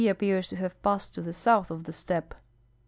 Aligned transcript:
appears 0.07 0.47
to 0.47 0.55
have 0.55 0.81
passed 0.81 1.13
to 1.13 1.21
the 1.21 1.31
south 1.31 1.69
of 1.69 1.83
the 1.83 1.93
steppe." 1.93 2.33